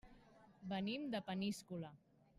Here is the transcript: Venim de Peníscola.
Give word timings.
Venim 0.71 1.05
de 1.13 1.21
Peníscola. 1.29 1.95